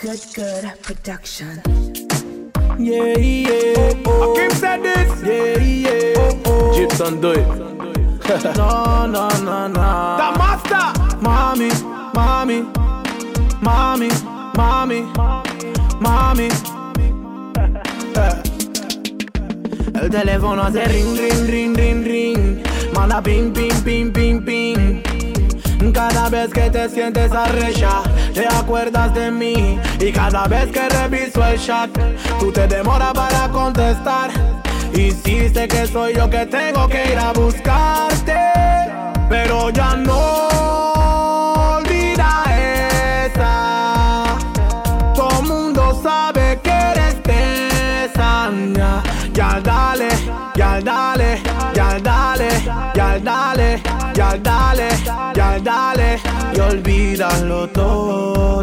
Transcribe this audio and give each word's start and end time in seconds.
Good, 0.00 0.20
good 0.34 0.64
production. 0.82 1.62
Yeah, 2.78 3.16
yeah. 3.16 3.92
Oh. 4.04 4.34
Kim 4.36 4.50
said 4.50 4.82
this. 4.82 5.22
Yeah, 5.22 5.58
yeah. 5.58 6.12
Oh, 6.18 6.42
oh. 6.44 6.76
Gypsum 6.76 7.20
do 7.22 7.30
it. 7.30 7.46
no, 8.56 9.06
no, 9.06 9.28
no, 9.40 9.68
no. 9.68 10.16
The 10.20 10.28
master. 10.36 10.86
Mami, 11.24 11.70
mami, 12.12 12.58
mami, 13.62 14.10
mami, 14.54 15.00
mami. 15.98 16.48
El 19.94 20.10
teléfono 20.10 20.62
hace 20.62 20.84
ring, 20.88 21.16
ring, 21.16 21.46
ring, 21.46 21.74
ring, 21.74 22.04
ring. 22.04 22.62
Manda 22.92 23.22
ping, 23.22 23.50
ping, 23.52 23.82
ping, 23.82 24.12
ping, 24.12 24.44
ping. 24.44 25.15
Cada 25.92 26.28
vez 26.28 26.52
que 26.52 26.70
te 26.70 26.88
sientes 26.88 27.32
arrecha, 27.32 28.02
te 28.34 28.46
acuerdas 28.46 29.14
de 29.14 29.30
mí. 29.30 29.78
Y 29.98 30.12
cada 30.12 30.46
vez 30.46 30.70
que 30.70 30.88
reviso 30.88 31.44
el 31.44 31.58
chat, 31.58 31.90
tú 32.38 32.52
te 32.52 32.66
demoras 32.66 33.12
para 33.12 33.48
contestar. 33.48 34.30
Sé 35.56 35.68
que 35.68 35.86
soy 35.86 36.14
yo 36.14 36.28
que 36.28 36.44
tengo 36.44 36.86
que 36.86 37.12
ir 37.12 37.18
a 37.18 37.32
buscarte, 37.32 38.36
pero 39.30 39.70
ya 39.70 39.96
no 39.96 40.25
ya 53.16 53.22
dale, 53.22 53.82
ya 54.14 54.36
dale, 54.36 54.88
ya 55.34 55.58
dale, 55.60 56.20
y 56.54 56.60
olvídalo 56.60 57.68
todo. 57.68 58.62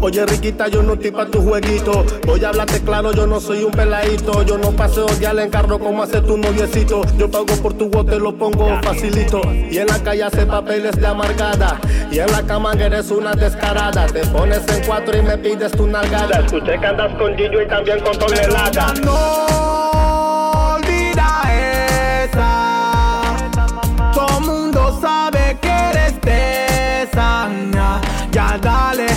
Oye 0.00 0.26
Riquita, 0.26 0.68
yo 0.68 0.82
no 0.82 0.92
estoy 0.92 1.10
pa' 1.12 1.26
tu 1.26 1.40
jueguito. 1.40 2.04
Voy 2.26 2.44
a 2.44 2.50
hablarte 2.50 2.80
claro, 2.80 3.12
yo 3.12 3.26
no 3.26 3.40
soy 3.40 3.64
un 3.64 3.72
peladito. 3.72 4.42
Yo 4.42 4.58
no 4.58 4.70
paseo 4.72 5.06
ya 5.18 5.32
le 5.32 5.44
encargo 5.44 5.78
como 5.78 6.02
hace 6.02 6.20
tu 6.20 6.36
noviecito. 6.36 7.00
Yo 7.16 7.30
pago 7.30 7.46
por 7.62 7.72
tu 7.72 7.88
bote, 7.88 8.18
lo 8.18 8.36
pongo 8.36 8.68
facilito. 8.82 9.40
Y 9.70 9.78
en 9.78 9.86
la 9.86 9.98
calle 10.00 10.24
hace 10.24 10.44
papeles 10.44 11.00
de 11.00 11.06
amargada. 11.06 11.80
Y 12.12 12.18
en 12.18 12.30
la 12.30 12.42
cama 12.42 12.72
eres 12.74 13.10
una 13.10 13.32
descarada. 13.32 14.04
Te 14.06 14.26
pones 14.26 14.60
en 14.68 14.84
cuatro 14.84 15.16
y 15.16 15.22
me 15.22 15.38
pides 15.38 15.72
tu 15.72 15.86
nalgada. 15.86 16.40
Escuché 16.40 16.78
que 16.78 16.86
andas 16.86 17.14
con 17.14 17.34
Gillo 17.34 17.62
y 17.62 17.66
también 17.66 18.00
con 18.00 18.18
tonelada. 18.18 18.92
No 19.02 19.93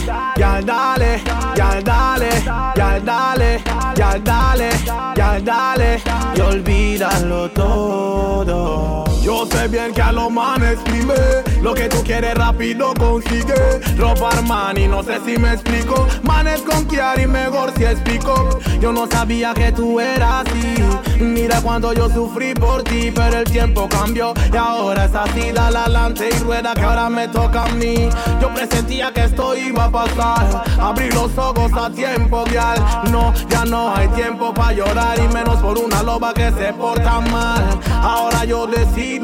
dale, 0.05 0.31
ya 0.37 0.61
dale, 0.61 1.21
ya 1.55 1.81
dale, 1.81 2.29
ya 2.75 2.99
dale, 2.99 3.61
ya 3.95 4.19
dale, 4.19 4.69
ya 5.15 5.39
dale. 5.39 6.01
Y 6.35 6.41
olvídalo 6.41 7.49
todo 7.49 9.06
Yo 9.27 9.45
sé 9.45 9.67
bien 9.67 9.93
que 9.93 10.01
a 10.01 10.13
los 10.13 10.31
manes 10.31 10.79
prime 10.85 11.13
Lo 11.61 11.73
que 11.73 11.89
tú 11.89 12.01
quieres 12.01 12.33
rápido 12.33 12.93
consigue. 12.97 13.55
Robar 13.97 14.37
Armani, 14.37 14.87
no 14.87 15.03
sé 15.03 15.19
si 15.25 15.37
me 15.37 15.51
explico. 15.51 16.07
Manes 16.23 16.61
con 16.61 16.85
Kiari, 16.85 17.27
mejor 17.27 17.73
si 17.75 17.83
explico 17.83 18.57
Yo 18.79 18.93
no 18.93 19.05
sabía 19.05 19.53
que 19.53 19.73
tú 19.73 19.99
eras 19.99 20.45
así. 20.47 21.21
Mira 21.21 21.59
cuando 21.59 21.91
yo 21.91 22.09
sufrí 22.09 22.53
por 22.53 22.83
ti 22.83 23.11
Pero 23.13 23.39
el 23.39 23.43
tiempo 23.43 23.89
cambió. 23.89 24.33
Y 24.53 24.55
ahora 24.55 25.03
es 25.03 25.15
así 25.15 25.51
Dale 25.51 25.77
adelante 25.77 26.29
y 26.33 26.43
rueda 26.43 26.73
que 26.73 26.83
ahora 26.83 27.09
me 27.09 27.27
toca 27.27 27.65
a 27.65 27.67
mí. 27.73 28.07
Yo 28.41 28.53
presentía 28.53 29.11
que 29.11 29.25
esto 29.25 29.57
iba 29.57 29.83
a 29.83 29.91
pasar. 29.91 30.63
Abrí 30.79 31.11
los 31.11 31.37
ojos 31.37 31.73
a 31.73 31.89
tiempo, 31.89 32.45
dial. 32.45 32.81
No, 33.11 33.33
ya 33.49 33.65
no 33.65 33.93
hay 33.93 34.07
tiempo 34.09 34.53
para 34.53 34.71
llorar 34.71 35.19
Y 35.19 35.27
menos 35.33 35.57
por 35.57 35.77
una 35.77 36.01
loba 36.01 36.33
que 36.33 36.49
se 36.51 36.71
porta 36.71 37.19
mal. 37.19 37.77
Ahora 38.01 38.45
yo 38.45 38.67
decido 38.67 39.16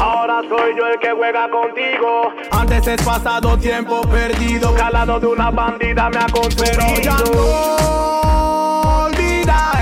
Ahora 0.00 0.40
soy 0.48 0.74
yo 0.78 0.86
el 0.86 0.98
que 0.98 1.12
juega 1.12 1.50
contigo. 1.50 2.32
Antes 2.50 2.86
es 2.86 3.02
pasado 3.02 3.56
tiempo 3.58 4.00
perdido. 4.02 4.74
Calado 4.74 5.20
de 5.20 5.26
una 5.26 5.50
bandida 5.50 6.08
me 6.08 6.18
ha 6.18 6.26
conseguido. 6.26 6.86
Pero 6.86 7.02
ya 7.02 7.16
no 7.18 9.04
olvida 9.04 9.72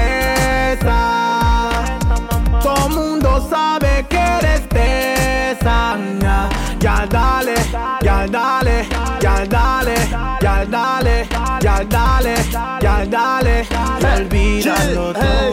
esa. 0.73 1.83
Todo 2.61 2.89
mundo 2.89 3.47
sabe 3.49 4.05
que 4.09 4.19
eres 4.19 4.63
esa. 4.73 5.97
Ya 6.81 7.07
dale, 7.07 7.55
ya 8.03 8.27
dale, 8.27 8.89
ya 9.21 9.47
dale, 9.47 9.95
ya 10.41 10.65
dale, 10.65 11.29
ya 11.61 11.85
dale, 11.85 12.35
ya 12.81 13.07
dale. 13.07 13.67
Olvídalo 14.17 15.13
todo. 15.13 15.52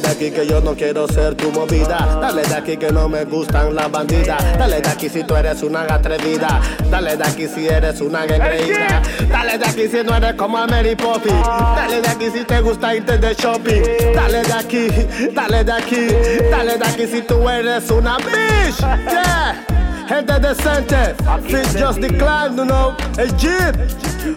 Dale 0.00 0.16
de 0.16 0.26
aquí 0.26 0.30
que 0.30 0.46
yo 0.46 0.60
no 0.62 0.74
quiero 0.74 1.06
ser 1.08 1.34
tu 1.34 1.52
movida. 1.52 2.18
Dale 2.20 2.42
de 2.42 2.54
aquí 2.54 2.76
que 2.78 2.90
no 2.90 3.06
me 3.06 3.24
gustan 3.24 3.74
las 3.74 3.90
bandidas. 3.90 4.42
Dale 4.58 4.80
de 4.80 4.88
aquí 4.88 5.10
si 5.10 5.24
tú 5.24 5.36
eres 5.36 5.62
una 5.62 5.82
atrevida. 5.82 6.60
Dale 6.90 7.16
de 7.18 7.24
aquí 7.24 7.46
si 7.46 7.68
eres 7.68 8.00
una 8.00 8.24
engreída. 8.24 9.02
Dale 9.28 9.58
de 9.58 9.66
aquí 9.66 9.88
si 9.88 10.02
no 10.02 10.16
eres 10.16 10.34
como 10.34 10.56
a 10.56 10.66
Mary 10.66 10.96
Poppy. 10.96 11.28
Dale 11.28 12.00
de 12.00 12.08
aquí 12.08 12.30
si 12.30 12.44
te 12.44 12.60
gusta 12.62 12.94
irte 12.94 13.18
de 13.18 13.34
shopping. 13.34 13.82
Dale 14.14 14.42
de 14.42 14.52
aquí, 14.52 14.88
dale 15.34 15.64
de 15.64 15.72
aquí. 15.72 16.06
Dale 16.50 16.78
de 16.78 16.84
aquí 16.84 17.06
si 17.06 17.20
tú 17.22 17.46
eres 17.48 17.90
una 17.90 18.16
bitch. 18.16 18.78
Yeah. 18.80 19.66
Gente 20.08 20.40
decente, 20.40 21.14
Fit 21.46 21.78
Just 21.78 22.00
Decline, 22.00 22.56
you 22.56 22.64
know, 22.64 22.96
Jeep, 23.38 23.76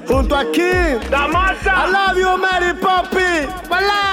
junto 0.08 0.36
a 0.36 0.44
Kim. 0.52 1.00
The 1.10 1.28
master. 1.32 1.72
I 1.72 1.90
love 1.90 2.18
you, 2.18 2.38
Mary 2.38 2.74
Poppy. 2.80 3.48
I 3.72 4.13